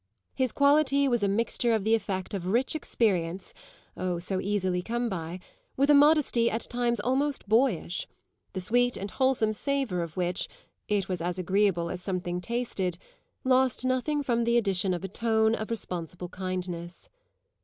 His 0.33 0.51
quality 0.51 1.07
was 1.07 1.21
a 1.21 1.27
mixture 1.27 1.75
of 1.75 1.83
the 1.83 1.93
effect 1.93 2.33
of 2.33 2.47
rich 2.47 2.73
experience 2.73 3.53
oh, 3.95 4.17
so 4.17 4.41
easily 4.41 4.81
come 4.81 5.09
by! 5.09 5.39
with 5.77 5.91
a 5.91 5.93
modesty 5.93 6.49
at 6.49 6.61
times 6.67 6.99
almost 6.99 7.47
boyish; 7.47 8.07
the 8.53 8.61
sweet 8.61 8.97
and 8.97 9.11
wholesome 9.11 9.53
savour 9.53 10.01
of 10.01 10.17
which 10.17 10.47
it 10.87 11.07
was 11.07 11.21
as 11.21 11.37
agreeable 11.37 11.91
as 11.91 12.01
something 12.01 12.41
tasted 12.41 12.97
lost 13.43 13.85
nothing 13.85 14.23
from 14.23 14.43
the 14.43 14.57
addition 14.57 14.95
of 14.95 15.03
a 15.03 15.07
tone 15.07 15.53
of 15.53 15.69
responsible 15.69 16.29
kindness. 16.29 17.07